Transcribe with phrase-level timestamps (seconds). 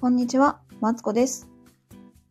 [0.00, 1.46] こんにちは、マツコです。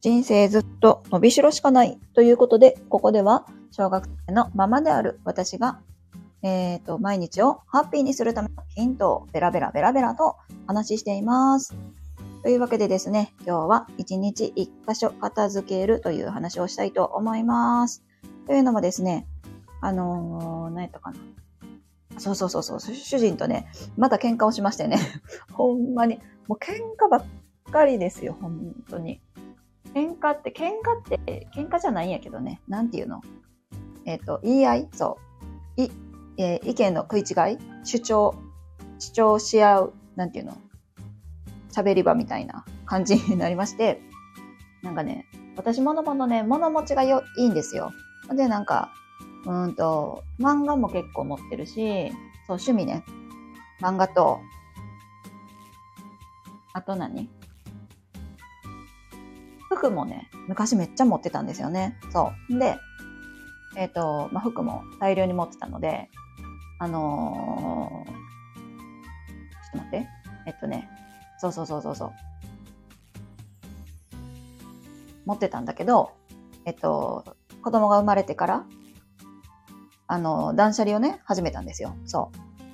[0.01, 5.79] 人生ずっと伸びしろしかないということで、ここでは小学生のママである私が、
[6.41, 11.75] えっ、と、毎日をハッピーにするためのヒントをベラベラベラベラと話しています。
[12.41, 18.03] というわけでですね、今日は一日一箇所片付けるという話をしたいと思います。
[18.47, 19.27] というのもですね、
[19.79, 21.17] あのー、何やったかな。
[22.17, 24.97] そうそうそうそう、主人とね、また喧嘩をしましてね。
[25.53, 26.19] ほんまに。
[26.47, 27.23] もう喧嘩ばっ
[27.69, 29.21] かりですよ、本当に。
[29.93, 32.61] 喧嘩って、喧嘩って、喧嘩じゃないんやけどね。
[32.67, 33.21] なんていうの？
[34.05, 34.89] えっ、と、言い合い？
[34.93, 35.17] そ
[35.77, 35.81] う。
[35.81, 35.91] い、
[36.37, 37.57] えー意見の食い違い？
[37.83, 38.35] 主張、
[38.99, 40.57] 主張し合う、なんていうの？
[41.71, 44.01] 喋り場みたいな感じになりまして、
[44.83, 47.91] なんかね、私ものものね、物持ちがよ、いいんですよ。
[48.35, 48.91] で、なんか、
[49.45, 52.09] うんと、漫画も結構持ってるし、
[52.47, 53.03] そう、趣味ね。
[53.81, 54.39] 漫画と、
[56.73, 57.29] あと何？
[59.79, 61.97] 服もね、昔めっちゃ持ってたんですよね。
[62.11, 62.59] そう。
[62.59, 62.77] で、
[63.77, 66.09] えっ、と、まあ、服も大量に持ってたので、
[66.79, 68.29] あのー
[69.71, 70.07] ちょっと待って。
[70.47, 70.89] えっとね、
[71.37, 72.11] そうそうそうそうそう。
[75.25, 76.11] 持ってたんだけど、
[76.65, 78.65] えっと、子供が生まれてから、
[80.07, 81.95] あの、断捨離をね、始めたんですよ。
[82.05, 82.31] そ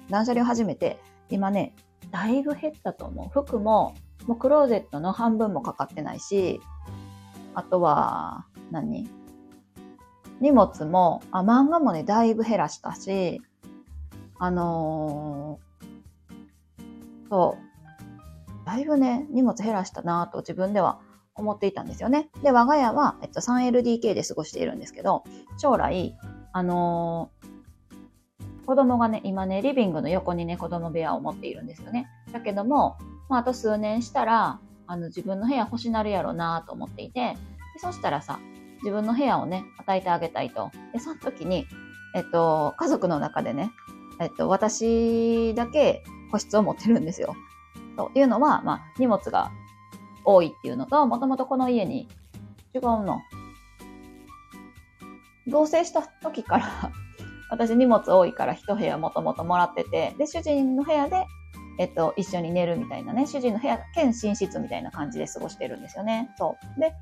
[0.07, 0.11] う。
[0.11, 1.75] 断捨離を始めて、今ね、
[2.11, 3.29] だいぶ減ったと思う。
[3.29, 3.93] 服も、
[4.27, 6.59] もうクローゼットの半分もかかってないし、
[7.53, 9.09] あとは、何？
[10.41, 13.41] 荷物も、あ、漫画もね、だいぶ減らしたし、
[14.37, 20.99] あのーそう、だいぶね、荷物減らしたなと自分では
[21.33, 22.29] 思っていたんですよね。
[22.43, 25.23] で、我が家は、えっと、3LDK で過ごしているんですけど、
[25.57, 26.17] 将来、
[26.51, 27.45] あのー
[28.65, 32.07] 子供がね、今ね、リビングの横にね、子供部屋を持っているんですよね。
[32.33, 32.97] だけども、
[33.29, 37.35] まあ、あと数年したら、あの、自分の部屋欲しなるやろうなと思っていて、
[37.73, 38.39] でそしたらさ、
[38.77, 40.71] 自分の部屋をね、与えてあげたいと。
[40.93, 41.67] で、その時に、
[42.13, 43.71] えっと、家族の中でね、
[44.19, 47.35] えっと、私だけ個室を持ってるんですよ。
[47.97, 49.51] そうっていうのは、まあ、荷物が
[50.23, 52.07] 多いっていうのと、もともとこの家に
[52.73, 53.21] 違うの。
[55.47, 56.91] 同棲した時から、
[57.49, 61.25] 私荷物多いから一部屋もともともらってて、で、主人の部屋で、
[61.77, 66.33] えっと、一緒に寝るみたいなね、主人の部屋兼寝室みたいな感じで過ごしてるんですよね。
[66.37, 66.79] そう。
[66.79, 66.93] で、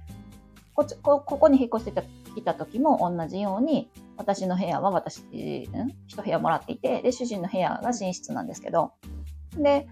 [0.73, 5.27] こっち、こ、ここに引っ越してた来た時も同じように、私の部屋は私、ん？
[6.07, 8.93] 一部屋もらっていて、で、主人の部屋が寝室なんですけど、
[9.55, 9.87] で、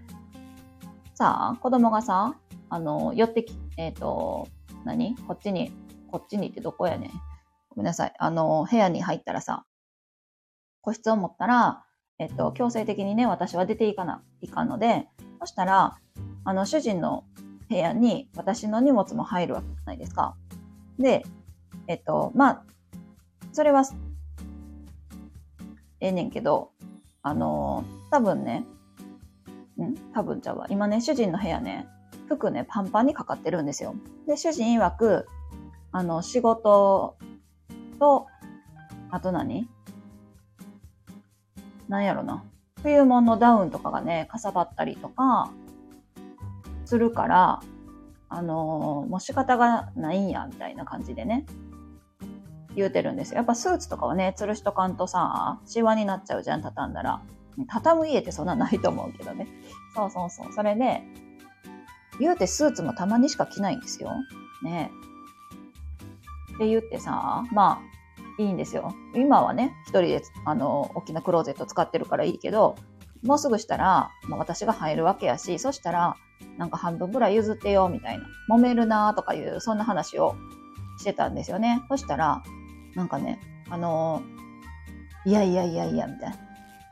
[1.14, 2.34] さあ、子供がさ、
[2.68, 4.48] あの、寄ってき、えっ、と、
[4.84, 5.14] 何？
[5.28, 5.72] こっちに、
[6.10, 7.10] こっちに行ってどこやねん？
[7.70, 8.14] ごめんなさい。
[8.18, 9.64] あの、部屋に入ったらさ、
[10.80, 11.84] 個室を持ったら、
[12.22, 15.08] えっと、強制的にね、私は出ていかないかんので、
[15.40, 15.98] そしたら、
[16.44, 17.24] あの、主人の
[17.68, 20.36] 部屋に私の荷物も入るわけじゃないですか。
[21.00, 21.26] で、
[21.88, 22.62] えっと、まあ、
[23.52, 23.82] それは、
[25.98, 26.70] ええねんけど、
[27.24, 28.64] あの、多分ね、
[29.80, 30.68] ん多分ちゃうわ。
[30.70, 31.88] 今ね、主人の部屋ね、
[32.28, 33.96] 服ね、パンパンにかかってるんですよ。
[34.28, 35.26] で、主人曰く、
[35.90, 37.16] あの、仕事
[37.98, 38.28] と、
[39.10, 39.68] あと何？
[41.92, 42.42] なんやろな。
[42.82, 45.52] 冬物のダウンとかがね、かさばったりとか、
[46.86, 47.60] するから、
[48.28, 51.44] あのーもう仕方がないんや、みたいな感じでね、
[52.74, 53.36] 言うてるんですよ。
[53.36, 57.20] やっぱスーツとかはね、吊るしとかんとさ、シワになっちゃうじゃん、畳んだら。
[57.68, 59.46] 畳む家ってそんなないと思うけどね。
[59.94, 60.52] そうそうそう。
[60.52, 61.02] それで、
[62.18, 64.12] 言うてスーツもたまにしか着ないんですよ。
[64.62, 64.90] ね
[66.54, 67.91] って言ってさ、まあ、
[68.38, 68.94] いいんですよ。
[69.14, 72.76] 今はね、一人で、あの、大きなクローゼット使ってるからいいけど、
[73.22, 76.16] もうすぐしたら、まあ、私が入るわけやし、そしたら、
[76.58, 78.26] なんか半分ぐらい譲ってよ、みたいな。
[78.50, 80.34] 揉めるなとかいう、そんな話を
[80.98, 81.82] してたんですよね。
[81.88, 82.42] そしたら、
[82.94, 83.40] なんかね、
[83.70, 84.22] あの
[85.24, 86.30] いやいやいやいや、みたい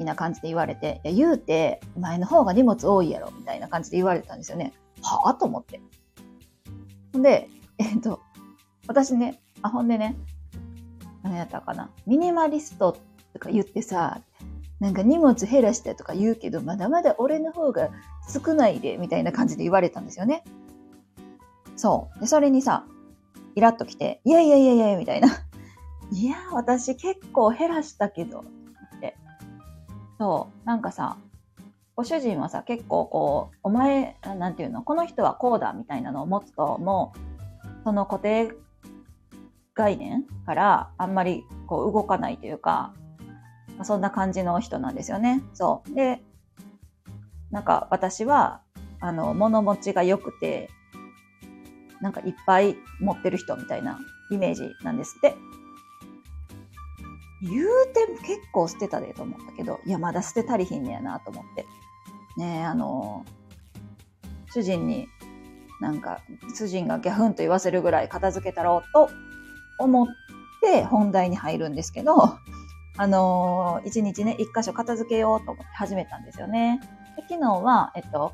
[0.05, 0.17] な。
[0.17, 4.73] 感じで言われて、いや、言うて、前の方が荷物多いやろ、みたいな感じで言われてたんですよね。
[5.03, 5.83] はぁと思って。
[7.13, 8.21] ほんで、えっと、
[8.87, 10.17] 私ね、あ、ほんでね、
[11.31, 11.91] 何やったかな？
[12.07, 12.99] ミニマリスト
[13.33, 14.21] とか言ってさ、
[14.81, 17.91] なんか荷物減らしたとか言うけど、まだまだ俺の方が
[18.29, 20.43] 少ないで、みたいな感じで言われたんですよね。
[21.77, 22.21] そう。
[22.21, 22.85] で、それにさ、
[23.55, 25.29] イラッときて、いやいやいやいや、みたいな。
[26.11, 28.45] いや、私結構減らしたけど、
[28.97, 29.17] って。
[30.19, 30.67] そう。
[30.67, 31.17] なんかさ、
[31.95, 37.19] ご主人はさ、結構こう、お前、あなんていうの、この人はこうだ、みたいなのを持つと、もう、
[37.85, 38.53] その固定
[39.81, 42.93] 概念からあんまりこう動かないというか、
[43.77, 45.43] まあそんな感じの人なんですよね。
[45.55, 45.95] そう。
[45.95, 46.23] で、
[47.51, 48.61] なんか私は、
[49.01, 50.69] あの、物持ちが良くて、
[52.03, 53.99] なんかいっぱい持ってる人みたいな
[54.31, 55.35] イメージなんですって。
[57.43, 61.65] 言うても結構捨てたでと思ったけど、いや、まだ捨て足りひんねやなと思って。
[62.37, 63.25] ねえ、あの、
[64.53, 65.09] 主人に
[65.81, 66.21] なんか、
[66.55, 69.09] 主人がギャフンと言わせるぐらい片付けたろうと
[69.81, 70.07] 思っ
[70.63, 72.15] て本題に入るんですけど、
[72.97, 76.81] あのー、一日ね、一箇所片付けようと思って始めたんですよね。
[77.17, 78.33] で昨日は、えっと、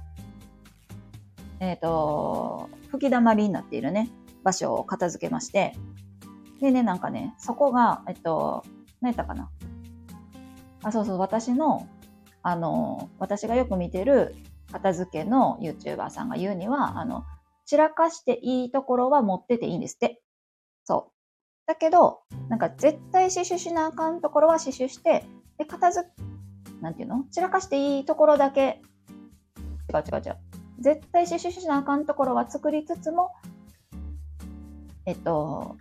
[1.60, 4.10] えっと、吹き溜まりになっているね、
[4.42, 5.74] 場所を片付けまして、
[6.60, 8.64] でね、なんかね、そこが、えっと、
[9.00, 9.50] 何やったかな。
[10.82, 11.86] あ、そうそう、私の、
[12.42, 14.34] あの、私がよく見てる
[14.72, 17.24] 片付けの YouTuber さんが言うには、あの、
[17.64, 20.22] 散らかしていいところは持ってていいんですって。
[21.66, 25.24] だけど、なんか絶対死守しなあかんところは死守して、
[25.58, 26.08] で、片付
[26.80, 27.24] なんていうの？
[27.30, 28.80] 散らかしていいところだけ、
[29.92, 30.36] 違う違う違う。
[30.78, 33.32] 絶対死守しなあかんところは作りつつも、
[35.06, 35.76] えっと、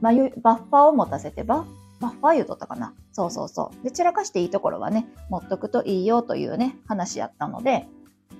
[0.00, 1.64] まあ、バッファーを持たせて、バ
[2.00, 2.94] バッファー言うとったかな？
[3.12, 3.84] そうそうそう。
[3.84, 7.86] で、散らかしていいところはね、持っとくといいよというね、話やったので、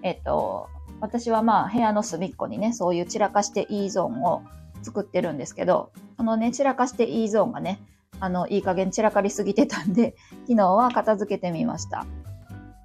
[0.02, 0.69] えっと、
[1.00, 4.43] 私はまあ部屋の隅っこにね、そういう散らかしていいゾーンを
[4.82, 7.81] 作ってるんですけど、そのね、散らかしていいゾーンがね、
[8.21, 10.15] あの、いい加減散らかりすぎてたんで、
[10.47, 12.06] 昨日は片付けてみました。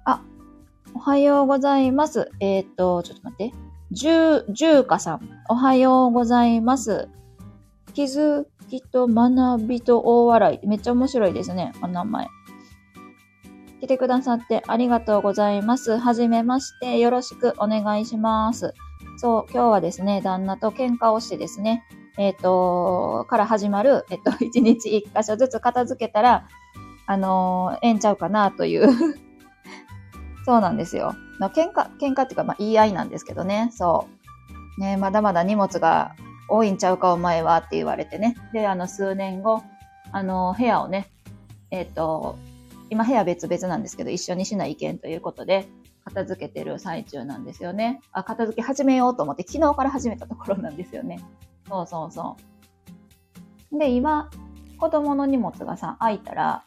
[0.04, 0.22] あ、
[0.94, 2.30] おはようございます。
[2.40, 3.54] えっ、と、ちょっと待って。
[3.92, 5.28] じゅう、じゅうかさん。
[5.48, 7.08] おはようございます。
[7.92, 10.66] 気づきと学びと大笑い。
[10.66, 11.72] めっちゃ面白いですね。
[11.82, 12.28] お名前。
[13.80, 15.98] 来てくださってありがとうございます。
[15.98, 18.74] はじめまして、よろしくお願いします。
[19.16, 21.84] そう、今日はですね、旦那と喧嘩をしてですね、
[22.18, 26.46] えっ、ー、と、から始まる、えっ、と、 一日一箇所ずつ片付けたら、
[27.06, 28.88] あの、ええんちゃうかなという
[30.44, 31.14] そうなんですよ。
[31.40, 34.06] の喧嘩、喧嘩っていうか、まあ、言い合いなんですけどね、そ
[34.78, 34.80] う。
[34.80, 36.14] ね、まだまだ荷物が
[36.48, 38.36] 多いんちゃうか、お前はって言われてね。
[38.52, 39.62] で、あの、数年後、
[40.12, 41.08] あの、部屋をね、
[41.70, 42.38] えっ、ー、と、
[42.90, 45.68] 今部屋別々なんですけど、一緒にしない意見ということで、
[46.06, 48.00] 片付けてる最中なんですよね。
[48.12, 51.20] あ、片付け始めようと思って、昨日から始めたところなんですよね。
[51.68, 52.36] そうそうそ
[53.72, 53.78] う。
[53.78, 54.30] で、今、
[54.78, 56.64] 子供の荷物がさ、空いたら、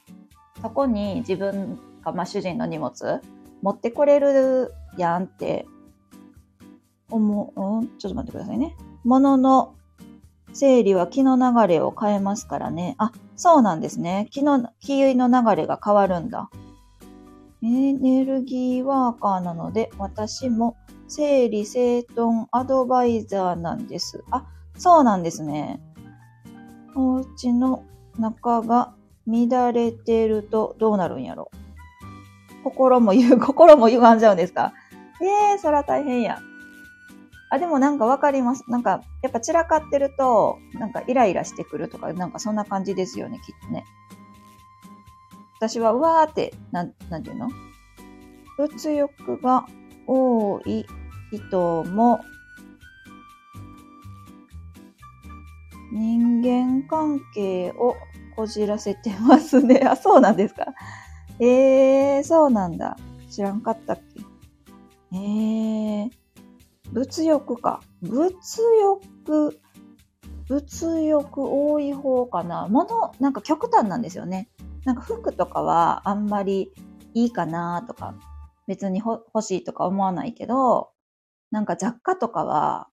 [0.61, 3.21] そこに自分が、まあ、主人の荷物、
[3.61, 5.65] 持ってこれるやんって
[7.09, 8.75] 思う、うん、ちょっと待ってくださいね。
[9.05, 9.73] 物の
[10.51, 12.95] 整理は気の流れを変えますからね。
[12.97, 14.27] あ、そうなんですね。
[14.31, 16.49] 気の、気の流れが変わるんだ。
[17.61, 20.77] エネルギーワーカーなので、私も
[21.07, 24.23] 整理整頓アドバイザーなんです。
[24.31, 24.45] あ、
[24.77, 25.81] そうなんですね。
[26.95, 27.83] お家の
[28.17, 28.93] 中が
[29.27, 31.51] 乱れてるとどうなるんやろ。
[32.63, 34.73] 心も言う、 心も歪んじゃうんですか？
[35.21, 36.39] ええー、そら大変や。
[37.51, 38.63] あ、でもなんかわかります。
[38.69, 43.83] なんか、やっぱ散らかってると、なんかイライラしてくるとか、なんかそんな感じですよね、きっとね。
[45.59, 47.49] 私は、うわーって、なん、なんていうの？
[48.57, 49.65] 物欲が
[50.07, 50.85] 多い
[51.31, 52.21] 人も、
[55.91, 57.95] 人間関係を
[58.35, 59.81] こじらせてますね。
[59.89, 60.67] あ、そうなんですか？
[61.39, 62.95] えー、そうなんだ。
[63.29, 63.99] 知らんかったっ
[65.11, 65.17] け？
[65.17, 66.11] ええー、
[66.93, 67.81] 物欲か。
[68.01, 68.31] 物
[68.81, 69.59] 欲、
[70.47, 72.67] 物欲多い方かな。
[72.67, 74.47] もの、なんか極端なんですよね。
[74.85, 76.71] なんか服とかはあんまり
[77.13, 78.15] いいかなとか、
[78.67, 80.91] 別に欲しいとか思わないけど、
[81.51, 82.87] なんか雑貨とかは、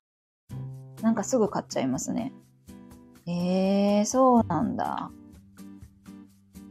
[1.03, 2.33] なんかすぐ買っちゃいますね。
[3.27, 5.11] ええー、そうなんだ。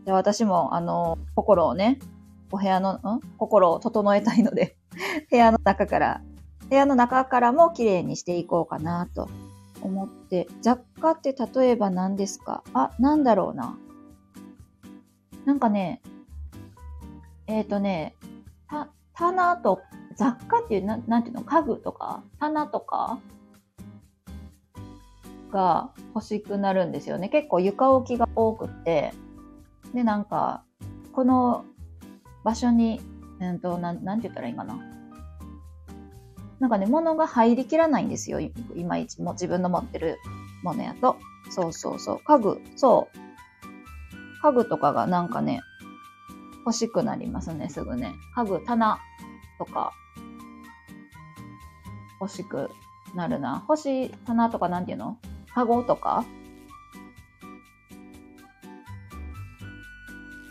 [0.05, 1.99] じゃあ私も、あの、心をね、
[2.51, 2.99] お部屋の、ん？
[3.37, 4.77] 心を整えたいので
[5.31, 6.21] 部屋の中から
[6.69, 9.27] 部屋の中からも綺麗にしていこうかなと
[9.81, 12.63] 思って、雑貨って例えば何ですか？
[12.73, 13.77] あ、なんだろうな。
[15.45, 16.01] なんかね、
[17.47, 18.15] えっ、ー、とね、
[18.67, 19.81] た、棚と、
[20.15, 23.19] 雑貨っていうな、なんていうの、家具とか、棚とか
[25.51, 27.29] が欲しくなるんですよね。
[27.29, 29.13] 結構床置きが多くって、
[29.93, 30.63] で、なんか、
[31.11, 31.65] この
[32.43, 33.01] 場所に、
[33.39, 34.79] うんと、なん、なんて言ったらいいかな。
[36.59, 38.39] なんかね、物が入りきらないんですよ。
[38.39, 38.51] い
[38.85, 40.17] まいちも自分の持ってる
[40.63, 41.17] ものやと。
[41.51, 42.19] そうそうそう。
[42.23, 43.24] 家具、そう。
[44.45, 45.63] 家具とかがなんかね、
[46.67, 48.13] 欲しくなりますね、すぐね。
[48.35, 48.99] 家具、棚
[49.57, 49.91] とか、
[52.21, 52.69] 欲しく
[53.15, 53.65] なるな。
[53.67, 55.17] 欲しい棚とかなんていうの？
[55.51, 56.25] カゴとか？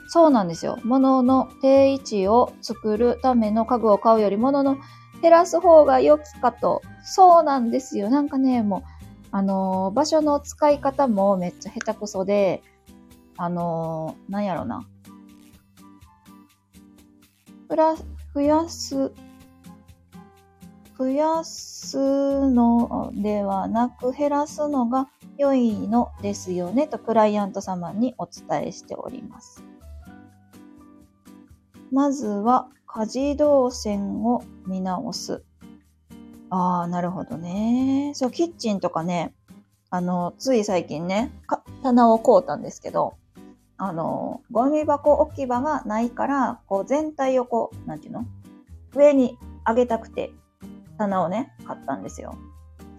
[0.08, 0.80] そうなんですよ。
[0.82, 4.76] 物の定位置を作るための家具を買うより、物の
[5.22, 6.82] 減らす方が良きかと。
[7.04, 8.10] そうなんですよ。
[8.10, 8.82] なんかね、もう、
[9.30, 12.60] あのー、場所の使い方もめっちゃ下手くそで、
[13.36, 14.86] あのー、なんやろな。
[17.68, 17.96] プラ、
[18.34, 19.12] 増やす、
[20.96, 21.98] 増やす
[22.48, 29.62] のではなく減らすのが良いのですよねとクライアント様にお伝えしております。
[31.90, 35.42] まずは家事動線を見直す。
[36.50, 38.12] ああ、なるほどね。
[38.14, 39.34] そう、キッチンとかね、
[39.90, 41.32] あの、つい最近ね、
[41.82, 43.14] 棚を買うたんですけど、
[43.76, 48.24] あの、ゴミ箱置き場がないから、こう全体をこう、なんていうの？
[48.94, 50.32] 上に上げたくて、
[50.98, 52.36] 棚をね、買ったんですよ。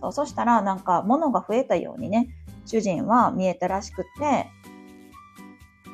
[0.01, 2.27] そう、そしたらなんか物が増えたようにね、
[2.65, 4.47] 主人は見えたらしくて、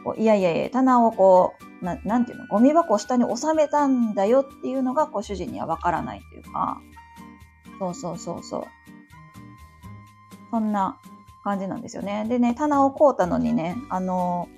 [0.04, 6.82] こういやいやいや、棚をこう、ななんていうの、ゴミ箱を下に収めたんだよっていうのが、こう主人にはわからないというか、
[7.78, 8.64] そうそうそうそう。
[10.50, 11.00] そんな
[11.44, 12.26] 感じなんですよね。
[12.28, 14.50] でね、棚を買うたのにね、あの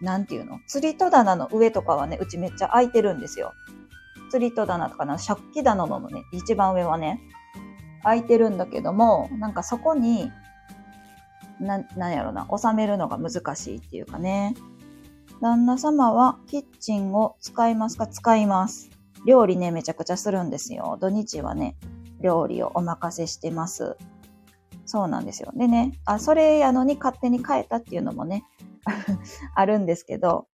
[0.00, 0.60] なんていうの？
[0.66, 3.52] 釣り戸棚の上とかはね、うちめっちゃ空いてるんですよ。
[4.30, 7.20] 釣り戸棚とかな、食器棚のね、一番上はね、
[8.02, 10.30] 空いてるんだけども、なんかそこに、
[11.60, 14.54] な、なんやろな、収めるのが難しいっていうかね。
[15.40, 18.06] 旦那様はキッチンを使いますか？
[18.06, 18.90] 使います。
[19.26, 20.96] 料理ね、めちゃくちゃするんですよ。
[21.00, 21.76] 土日はね、
[22.20, 23.96] 料理をお任せしてます。
[24.86, 25.52] そうなんですよ。
[25.54, 28.44] でね、あ、それやのに勝手に変えたっていうのもね、
[29.54, 30.46] あるんですけど、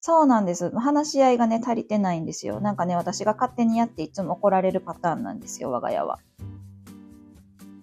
[0.00, 0.70] そうなんです。
[0.70, 2.60] 話し合いがね、足りてないんですよ。
[2.60, 6.18] なんかね、私が勝手にやっていつも怒られるパターンなんですよ、我が家は。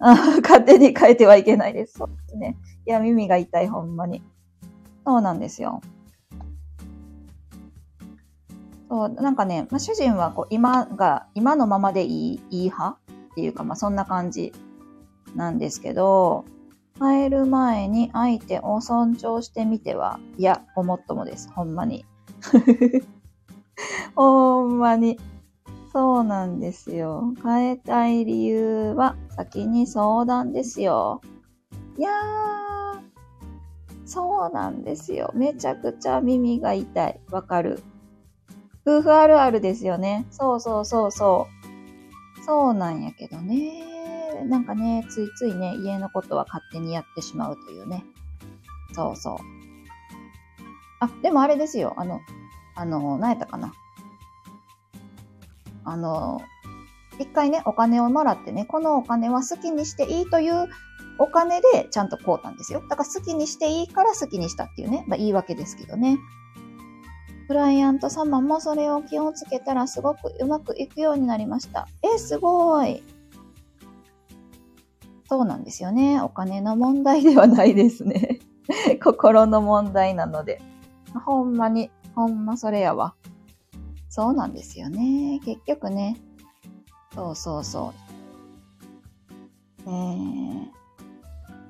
[0.00, 1.98] 勝手に変えてはいけないです。
[1.98, 2.56] そうですね。
[2.86, 4.22] いや、耳が痛い、ほんまに。
[5.04, 5.82] そうなんですよ。
[8.88, 12.98] そう、なんかね、まあ、主人はこう今が、今のままでいい、いい派
[13.32, 14.52] っていうか、まあ、そんな感じ
[15.34, 16.44] なんですけど、
[16.98, 21.50] 変える前に相手を尊重してみては、いや、ごもっともです。
[21.50, 22.04] ほんまに。
[24.14, 25.18] ほんまに。
[25.92, 27.32] そうなんですよ。
[27.42, 31.22] 変えたい理由は先に相談ですよ。
[31.96, 33.00] いやー、
[34.04, 35.30] そうなんですよ。
[35.34, 37.20] めちゃくちゃ耳が痛い。
[37.30, 37.82] わかる。
[38.86, 40.26] 夫婦あるあるですよね。
[40.30, 41.48] そうそうそうそ
[42.40, 42.44] う。
[42.44, 44.05] そうなんやけどね。
[44.46, 48.04] なんかね、ついついね、家のことは勝手にやってしまうというね。
[48.92, 49.36] そうそう。
[51.00, 51.94] あ、でもあれですよ。
[51.96, 52.20] あの、
[52.74, 53.72] あの、何やったかな。
[55.84, 56.40] あの、
[57.18, 60.68] 一回ね、お金をもらってね、このお金は好きにしていいという
[61.18, 62.82] お金でちゃんと買うたんですよ。
[62.88, 66.18] だから好きにしていいから好きにしたっていうね、まあ言い訳ですけどね。
[67.48, 71.86] クライアント様もそれを気をつけたらすごくうまくいくようになりました。
[72.02, 73.02] え、すごい。
[75.28, 76.20] そうなんですよね。
[76.20, 78.38] お金の問題ではないですね。
[79.02, 80.60] 心の問題なので。
[81.24, 83.14] ほんまに、ほんまそれやわ。
[84.08, 85.40] そうなんですよね。
[85.44, 86.16] 結局ね。
[87.14, 87.92] そうそうそ
[89.86, 89.88] う。
[89.88, 90.64] えー、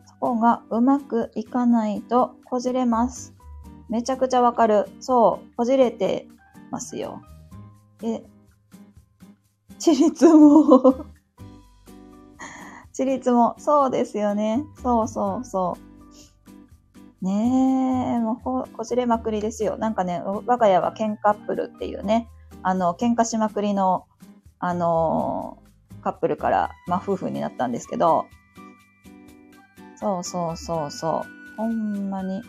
[0.06, 3.34] そこがうまくいかないとこじれます。
[3.88, 4.88] めちゃくちゃわかる。
[5.00, 6.28] そう、こじれて
[6.70, 7.22] ますよ。
[7.98, 8.24] で、
[9.78, 11.06] ちりつも
[12.96, 14.64] 私立も、そうですよね。
[14.82, 15.76] そうそうそ
[17.20, 17.24] う。
[17.26, 19.76] ねえ、もうこ、こじれまくりですよ。
[19.76, 22.26] なんかね、我が家は喧嘩ップルっていうね、
[22.62, 24.06] あの、喧嘩しまくりの、
[24.60, 28.24] あのー、カップルから、まあ、夫婦になったんですけど、
[29.96, 31.56] そうそうそうそう。
[31.58, 32.40] ほんまに。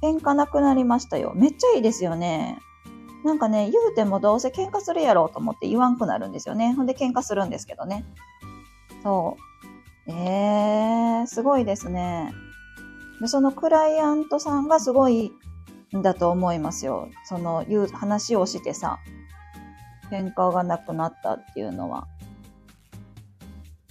[0.00, 1.32] 喧嘩なくなりましたよ。
[1.34, 2.60] めっちゃいいですよね。
[3.24, 6.72] なんかね、言うてもどうせ喧嘩するやろうと思って言わんくなるんですよね。
[6.74, 8.04] ほんで喧嘩するんですけどね。
[9.02, 9.36] そ
[10.06, 10.10] う。
[10.10, 12.32] えー、すごいですね。
[13.20, 15.32] で、そのクライアントさんがすごい
[15.96, 17.08] んだと思いますよ。
[17.24, 18.98] その、いう話をしてさ、
[20.10, 22.06] 喧嘩がなくなったっていうのは。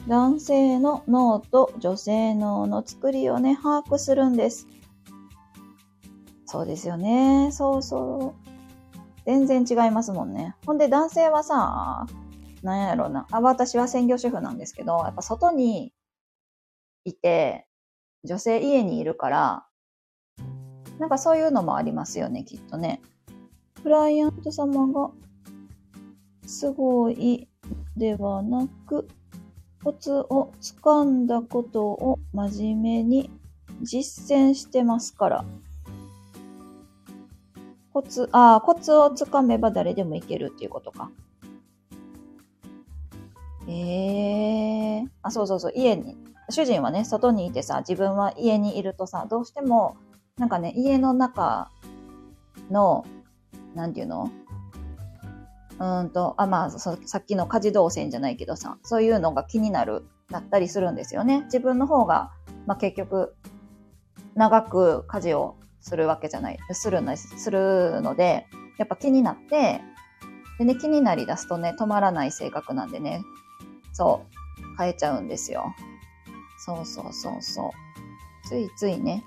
[0.08, 4.68] 男性の脳と女性脳の作りをね、把握するんです。
[6.46, 7.50] そうですよね。
[7.52, 8.50] そうそう。
[9.26, 10.56] 全然違いますもんね。
[10.66, 12.08] ほんで男性はさ、
[12.64, 13.28] なんやろうな。
[13.32, 15.94] あ、私は専業主婦なんですけど、やっぱ外に
[17.04, 17.68] いて、
[18.24, 19.66] 女性家にいるから、
[21.00, 23.02] なんかそういうのもありますよね、きっとね。
[23.82, 25.12] クライアント様が、
[26.46, 27.48] すごい
[27.98, 29.08] ではなく、
[29.84, 33.32] コツを掴んだことを真面目に
[33.82, 35.46] 実践してますから。
[37.92, 41.10] コツ、ああ、コツをつかめば誰でもいけるっていうことか。
[43.68, 45.10] へえー。
[45.22, 46.18] あ、そうそうそう、家に、
[46.50, 49.98] 主人はね、外にいてさ、自分は家にいるとさ、どうしても、
[50.38, 51.70] なんかね、家の中
[52.70, 53.06] の、
[53.76, 54.32] なんていうの？
[55.80, 61.42] うんと、あ、まあさっきの家事動線じゃないけどさ、そういうのが気になる、なったりするんですよね。
[61.46, 62.32] 自分の方が、
[62.66, 63.36] まあ結局、
[64.36, 69.82] 長く家事をするわけじゃない、するのするので、やっぱ気になって、
[70.60, 73.24] でね、気になり出すとね、止まらない性格なんでね、
[73.94, 75.74] そう、変えちゃうんですよ。
[76.66, 78.48] そうそうそうそう。
[78.48, 79.24] ついついね、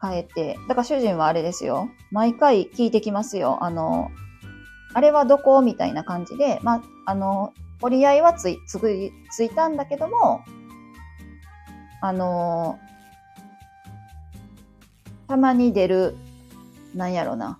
[0.00, 1.88] 変えて、だから主人はあれですよ。
[2.10, 3.64] 毎回聞いてきますよ。
[3.64, 4.10] あの、
[4.92, 5.62] あれはどこ？
[5.62, 7.52] みたいな感じで、まあ、あの、
[7.82, 10.44] 折り合いはつい、つい、ついたんだけども、
[12.00, 12.78] あの、
[15.26, 16.16] たまに出る、
[16.94, 17.58] なんやろな。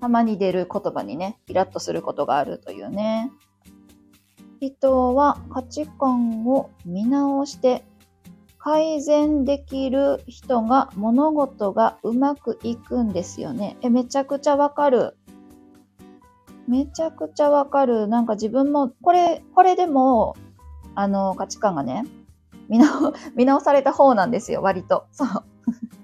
[0.00, 3.30] たまに出る言葉にね、イラッとすることがあるというね。
[4.62, 7.84] 人は価値観を見直して
[8.58, 13.76] 改善できる人が物事がうまくいくんですよね。
[13.82, 15.16] え、めちゃくちゃわかる。
[16.68, 18.06] めちゃくちゃわかる。
[18.06, 20.36] なんか自分も、これ、これでも、
[20.94, 22.04] あの、価値観がね、
[22.68, 25.06] 見直、 見直された方なんですよ、割と。
[25.10, 25.28] そう。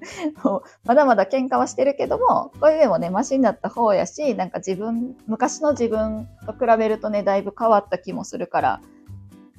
[0.84, 8.80] まだまだ喧嘩はしてるけども、これでもね、マシになった方やし、なんか自分、昔の自分と比べるとね、だいぶ変わった気もするから、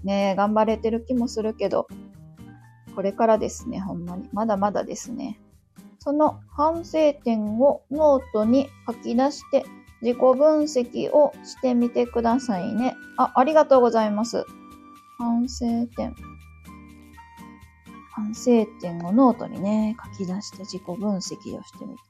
[0.04, 1.88] ね、頑張れてる気もするけど、
[2.96, 4.30] これからですね、ほんまに。
[4.32, 5.40] まだまだですね。
[6.00, 9.66] その反省点をノートに書き出して
[10.02, 12.96] 自己分析をしてみてくださいね。
[13.18, 14.46] あ、ありがとうございます。
[15.18, 15.66] 反省
[15.96, 16.16] 点。
[18.20, 22.02] 反省点をノートにね、書き出して自己分析をしてみて。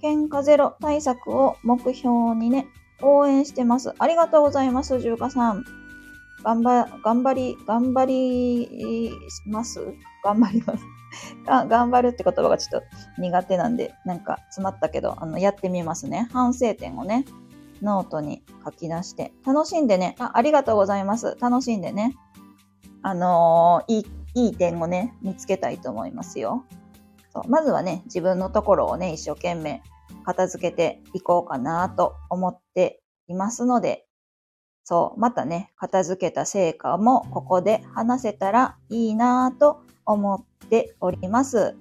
[0.00, 2.66] 喧嘩ゼロ対策を目標にね、
[3.02, 3.92] 応援してます。
[3.98, 5.64] ありがとうございます、じゅうかさん。
[6.44, 8.04] 頑張、頑張り、頑張
[8.68, 9.10] り
[9.46, 9.80] ます？
[10.22, 10.84] 頑張ります
[11.44, 11.66] が。
[11.66, 12.86] 頑張るって言葉がちょっと
[13.20, 16.28] 苦手なんで、なんか詰まったけど、あの、やってみますね。
[16.32, 17.24] 反省点をね、
[17.82, 21.36] ノートに書き出して、楽しんでね、あ、ありがとうございます。
[21.40, 22.14] 楽しんでね、
[23.02, 26.64] あのー、いい、いい点をね、見つけたいと思いますよ。
[27.32, 29.82] そうまずはね、自分のところをね、一生懸命
[30.24, 34.06] 片付けていこうかなと思っていますので、
[34.84, 41.76] そう、またね、片付けた成果もここで話せたらいいなぁと思っております。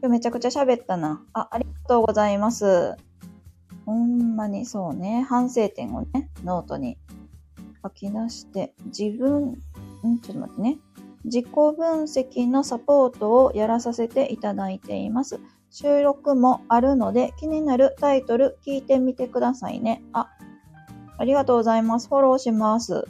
[0.00, 1.22] 今日めちゃくちゃ喋ったな。
[1.34, 2.96] あ、ありがとうございます。
[3.84, 6.96] ほんまにそうね、反省点をね、ノートに
[7.82, 9.60] 書き出して、自分、
[10.06, 10.78] んちょっと待ってね。
[11.24, 15.40] 自己分析のサポートをやらさせていただいています。
[15.70, 20.02] 収録もあるので気になるタイトル聞いてみてくださいね。
[20.12, 20.28] あ、
[21.16, 22.08] ありがとうございます。
[22.08, 23.06] フォローします。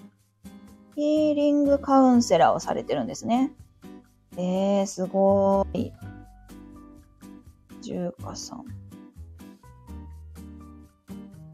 [0.94, 3.52] ヒーリングカウンセラーをされてるんですね。
[4.36, 5.92] えー、すごーい。
[7.82, 8.64] 中華さん。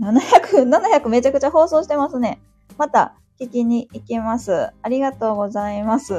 [0.01, 2.41] 700、700めちゃくちゃ放送してますね。
[2.77, 4.71] また聞きに行きます。
[4.83, 6.15] ありがとうございます。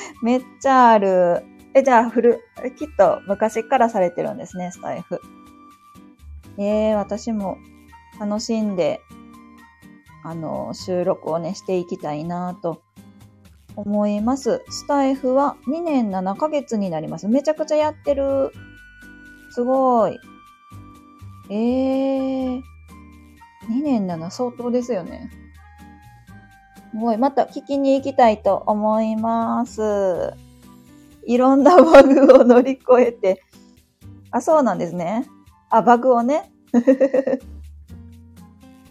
[0.22, 1.44] めっちゃある。
[1.74, 2.40] え、じゃあ、フル、
[2.76, 5.20] きっと昔からされてるんですね、スタイフ。
[6.56, 7.58] えー、私も
[8.18, 9.00] 楽しんで
[10.28, 12.82] あの、収録をね、していきたいなと
[13.76, 14.62] 思います。
[14.68, 17.28] スタイフは2年7ヶ月になります。
[17.28, 18.52] めちゃくちゃやってる。
[19.50, 20.18] すごい。
[21.50, 22.60] えー、
[23.70, 25.30] 2年7相当ですよね。
[26.90, 27.18] すごい。
[27.18, 30.32] また聞きに行きたいと思います。
[31.26, 33.42] いろんなバグを乗り越えて。
[34.30, 35.26] あ、そうなんですね。
[35.70, 36.50] あ、バグをね。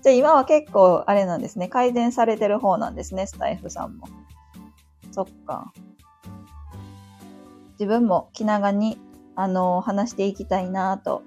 [0.04, 1.68] じゃあ今は結構あれなんですね。
[1.68, 4.08] 改善されてる方なんですね、スタイフさんも。
[5.12, 5.74] そっか。
[7.80, 9.00] 自分も気長に、
[9.36, 11.24] あの、話していきたいなと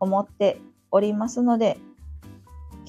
[0.00, 1.78] 思っておりますので、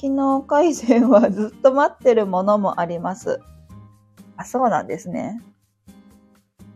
[0.04, 3.40] 機能改善はずっと待ってるものもあります。
[4.36, 5.42] あ、そうなんですね。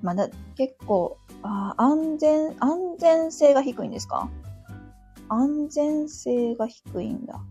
[0.01, 4.29] まだ結構、あ安全、安全性が低いんですか？
[5.27, 7.41] 安全性が低いんだ。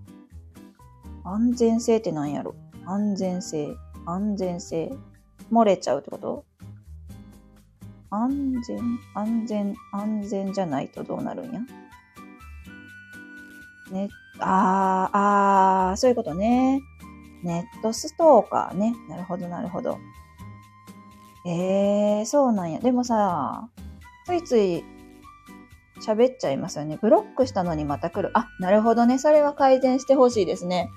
[1.24, 2.54] 安全性って何やろ？
[2.86, 4.96] 安全性、安全性。
[5.52, 6.46] 漏れちゃうってこと？
[8.08, 11.60] 安全、安全、安全じゃないとどうなるんや？
[13.90, 14.08] ね、
[14.40, 16.80] あー、あー、そういうことね。
[17.42, 18.94] ネットストーカーね。
[19.08, 19.98] なるほど、なるほど。
[21.46, 22.80] えー、そうなんや。
[22.80, 23.68] でもさ、
[24.26, 24.84] ついつい
[26.00, 26.98] 喋っちゃいますよね。
[27.00, 28.30] ブロックしたのにまた来る。
[28.34, 29.18] あ、なるほどね。
[29.18, 30.90] それは改善してほしいですね。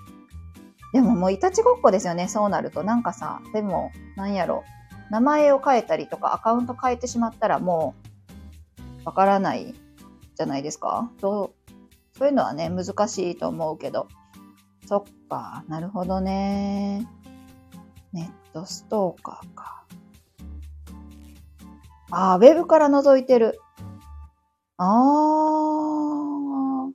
[0.91, 2.83] でももういたちごっこですよね、そうなると。
[2.83, 4.63] なんかさ、でも、なんやろ。
[5.11, 7.95] 名前を変えたりとかアカウント変えてしまったらも
[9.03, 9.73] う、わからない
[10.35, 11.11] じゃないですか。
[11.21, 11.53] ど
[12.19, 14.07] そういうのはね、難しいと思うけど。
[14.85, 17.07] そっか、なるほどね。
[18.11, 19.85] ネットストーカーか。
[22.11, 23.59] ああ、ウェブから覗いてる。
[24.77, 26.89] ああ。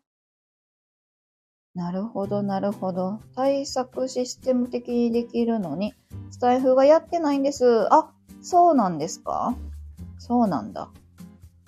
[1.75, 3.21] なるほど、なるほど。
[3.35, 5.95] 対策システム的にできるのに、
[6.31, 7.93] スタイフがやってないんです。
[7.93, 8.11] あ、
[8.43, 9.57] そうなんですか？
[10.19, 10.91] そうなんだ。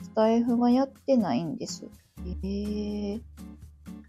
[0.02, 1.88] スタイフがやってないんです。
[2.42, 3.18] ええー。
[3.18, 3.22] じ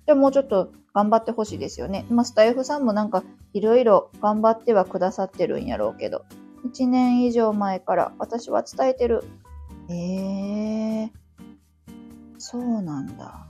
[0.07, 2.05] ゃあもうちょっと頑張ってほしいですよね。
[2.09, 6.25] まあ、スタイフさんもなんかいろいろ頑張ってはくださってるんやろうけど、
[6.65, 9.23] 1年以上前から私は伝えてる。
[9.89, 11.09] ええー、
[12.37, 13.47] そうなんだ。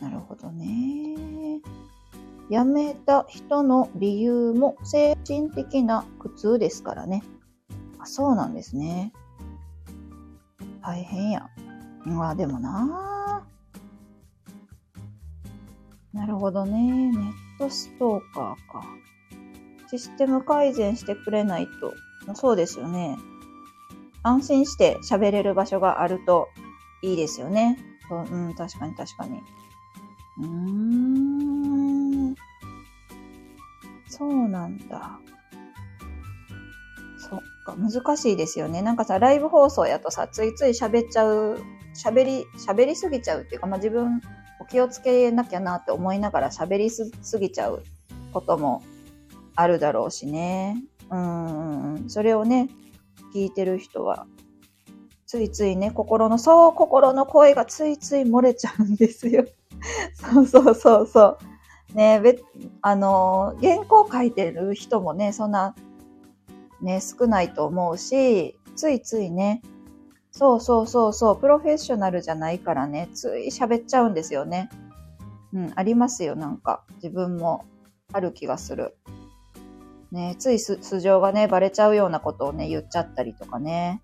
[0.00, 1.60] なるほどね。
[2.50, 7.22] 辞めた人の理由も精神的な苦痛ですからね。
[7.98, 9.12] あ、そうなんですね。
[10.80, 11.50] 大変や。
[12.04, 13.44] まあでもな
[16.12, 17.10] なるほどね。
[17.12, 18.84] ネットストーカーか。
[19.90, 22.34] システム改善してくれないと。
[22.34, 23.16] そうですよね。
[24.22, 26.48] 安心して喋れる場所があると
[27.02, 27.78] いいですよね。
[28.10, 29.40] うん、確かに確かに。
[30.38, 32.34] うーん。
[34.08, 35.20] そうなんだ。
[37.18, 38.82] そっか、難しいですよね。
[38.82, 41.62] なんかさ、ライブ放送やとさ、ついつい喋っちゃう、
[41.98, 44.20] 喋り、喋りすぎちゃうっていうか、まあ、自分、
[44.60, 47.82] お気をつけなきゃなって思いながら喋りすぎちゃう
[48.32, 48.82] ことも
[49.56, 50.76] あるだろうしね。
[51.10, 52.68] うん、それをね、
[53.34, 54.26] 聞いてる人は、
[55.26, 59.44] ついついね、心の、そう、心の声がついつい漏れちゃうんですよ。
[60.14, 61.38] そうそうそうそう。
[61.94, 62.38] ねべ、
[62.82, 65.74] あの、原稿書いてる人もね、そんな、
[66.80, 69.62] ね、少ないと思うし、ついついね、
[70.38, 74.70] そうそうそうそう、プロフェッショナルじゃないからね、つい喋っちゃうんですよね。
[75.52, 76.84] うん、ありますよ、なんか。
[77.02, 77.64] 自分も
[78.12, 78.96] ある気がする。
[80.12, 84.00] ね、つい素性がね、バレちゃうようなことをね、言っちゃったりとかね。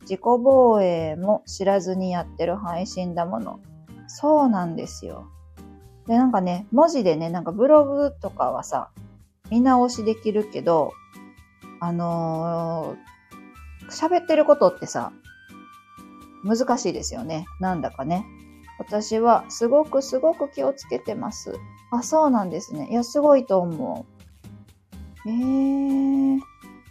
[0.00, 3.60] 自己防衛も知らずにやってる配信だもの。
[4.06, 5.26] そうなんですよ。
[6.06, 8.88] で、なんかね、文字でね、なんかブログとかはさ、
[9.50, 10.92] 見直しできるけど、
[11.80, 15.12] あのー、喋ってることってさ、
[16.46, 17.46] 難しいですよね。
[17.60, 18.24] なんだかね。
[18.78, 21.54] 私はすごくすごく気をつけてます。
[21.90, 22.88] あ、そうなんですね。
[22.90, 24.06] いや、すごいと思
[25.24, 25.28] う。
[25.28, 26.40] えー、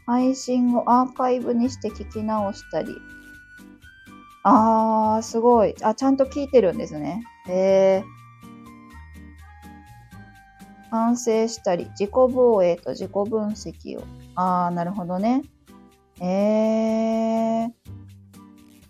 [0.05, 2.89] 配信をアーカイブにして聞き直したり。
[4.43, 5.75] あー、すごい。
[5.81, 7.23] あ、ちゃんと聞いてるんですね。
[7.47, 8.15] へー。
[10.89, 14.03] 反省したり、自己防衛と自己分析を。
[14.35, 15.41] あー、なるほどね。
[16.19, 17.84] えー。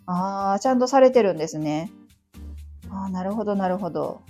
[0.06, 1.92] あー、ちゃんとされてるんですね。
[2.90, 4.22] あー、なるほど、なるほど。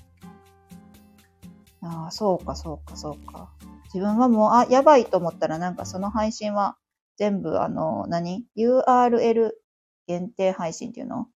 [1.82, 3.50] あー、そうか、そうか、そうか。
[3.94, 6.78] 自分はもう、あ、やばいと思ったら、なんかその配信は
[7.18, 9.52] 全部、あの、何 ?URL
[10.08, 11.28] 限定配信っていうの？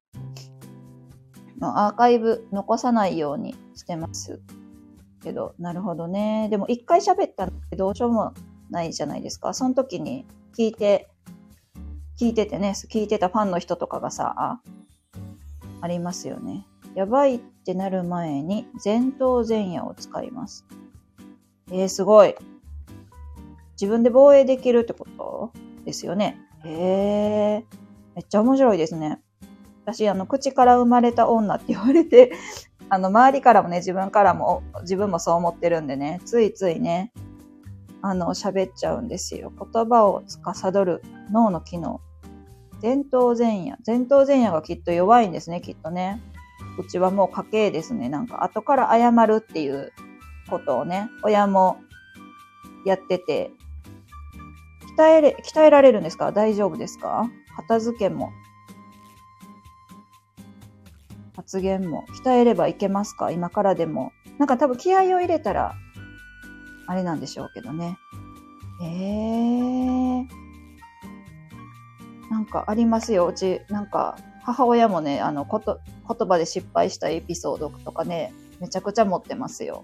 [1.60, 4.39] のアーカイブ残さないようにしてます。
[5.21, 6.47] けど、なるほどね。
[6.49, 8.34] でも一回喋ったらどうしようも
[8.69, 9.54] ないじゃないですか。
[9.54, 10.25] その時に
[10.58, 11.10] 聞いて、
[12.19, 14.60] 聞いててね、聞いてたファンの人とかがさ、
[15.79, 16.67] ありますよね。
[16.93, 20.65] やばいってなる前に前頭前野を使います。
[21.71, 22.36] えー、すごい。
[23.79, 25.53] 自分で防衛できるってこと？
[25.86, 26.38] ですよね。
[26.65, 27.65] へえ、
[28.15, 29.21] めっちゃ面白いですね。
[29.86, 32.34] 私、あの、口から生まれた女って言われて、
[32.89, 37.13] あの、周りからもね、自分からも、自分もそう思ってるんでね、ついついね、
[38.01, 39.53] あの、喋っちゃうんですよ。
[39.58, 41.01] 言葉を司る
[41.32, 42.01] 脳の機能。
[42.82, 43.78] 前頭前野。
[43.86, 46.22] 前頭前野がきっと弱いんですね、きっとね。
[46.78, 48.10] うちはもう家系ですね。
[48.10, 49.92] なんか、後から謝るっていう
[50.50, 51.82] ことをね、親も
[52.86, 53.52] やってて、
[54.98, 56.32] 鍛えれ、鍛えられるんですか？
[56.32, 57.30] 大丈夫ですか？
[57.56, 58.32] 片付けも。
[61.36, 62.06] 発言も。
[62.24, 63.32] 鍛えればいけますか？
[63.32, 64.12] 今からでも。
[64.38, 65.76] なんか多分気合を入れたら、
[66.88, 67.98] あれなんでしょうけどね。
[68.82, 70.38] えー。
[72.39, 73.28] なんかありますよ。
[73.28, 79.84] うち、なんか、母親もね、あの、こと、言葉で失敗したエピソードとかね、めちゃくちゃ持ってますよ。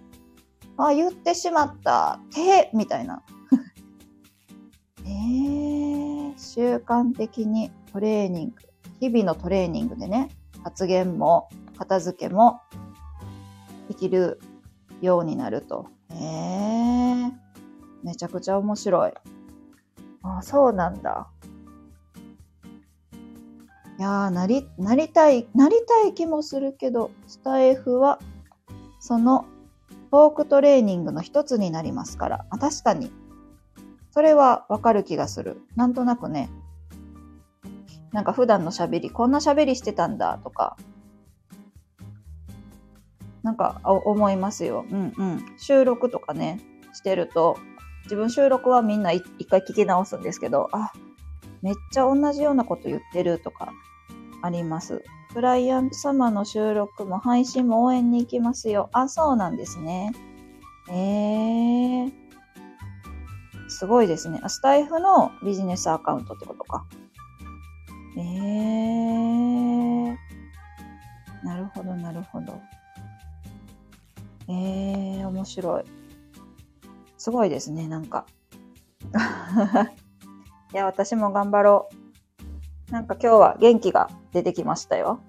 [0.78, 2.22] あ、言ってしまった。
[2.34, 3.24] 手みたいな。
[5.04, 8.56] えー、習慣的にトレーニング、
[9.02, 10.30] 日々のトレーニングでね、
[10.64, 12.62] 発言も片付けも
[13.90, 14.40] できる
[15.02, 15.88] ようになると。
[16.10, 17.34] えええ
[18.02, 19.14] めちゃくちゃ面白い。
[20.24, 21.28] あ、そうなんだ。
[23.98, 28.20] いやー、なり、なりたい、なりたい気もするけど、スタイフは、
[29.00, 29.46] その、
[30.12, 32.46] トークトレーニングの一つになりますから。
[32.50, 33.12] あ、確かに。
[34.12, 35.62] それはわかる気がする。
[35.76, 36.50] なんとなくね。
[38.12, 40.78] なんか普段の喋り、こんな喋りしてたんだとか、
[43.44, 44.86] なんか思いますよ。
[44.90, 45.46] うんうん。
[45.58, 46.60] 収録とかね、
[46.94, 47.58] してると、
[48.06, 50.92] 自分収録はみんな一回聞き直すんですけど、あ、
[51.62, 53.74] めっちゃ同じようなこと言ってるとか
[54.42, 55.04] あります。
[55.34, 58.90] クライアント様の収録も配信も応援に行きますよ。
[58.94, 60.14] あ、そうなんですね。
[60.90, 62.12] えー。
[63.68, 64.40] すごいですね。
[64.48, 66.86] スタイフのビジネスアカウントってことか。
[68.18, 70.16] えー。
[71.44, 72.62] なるほど、なるほど。
[74.48, 75.84] えー、面白い。
[77.18, 78.26] すごいですね、なんか。
[80.76, 81.90] いや、私も頑張ろ
[82.90, 82.92] う。
[82.92, 85.22] なんか今日は元気が出てきましたよ。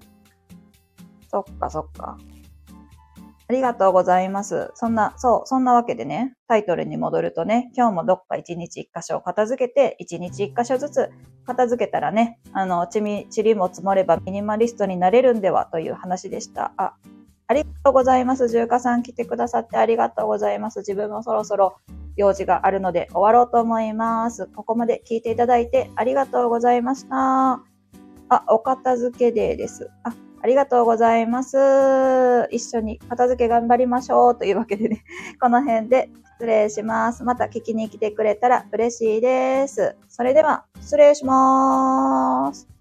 [1.31, 2.17] そっかそっか。
[3.47, 4.71] ありがとうございます。
[4.75, 11.09] そんな、そう、そんなわけでね、タイトルに戻るとね、今日もどっか一日一箇所を片付けて、一日一箇所ずつ
[11.45, 16.73] 片付けたらね、あの、ちみ、ちりも積もればミニマリストになれるんではという話でした。
[16.75, 16.95] あ、
[17.47, 18.49] ありがとうございます。
[18.49, 20.79] 重華さん来てくださってありがとうございます。
[20.79, 21.77] 自分もそろそろ
[22.17, 24.47] 用事があるので終わろうと思います。
[24.47, 27.61] ここまで聞いていただいてありがとうございました。
[28.29, 29.89] あ、お片付けデーです。
[30.03, 31.57] あ、ありがとうございます。
[32.51, 35.03] 一緒に片付け頑張りましょうというわけでね、
[35.39, 37.23] この辺で失礼します。
[37.23, 39.95] また聞きに来てくれたら嬉しいです。
[40.09, 42.76] それでは、失礼します。